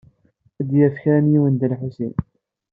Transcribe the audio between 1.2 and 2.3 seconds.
n yiwen Dda Lḥusin.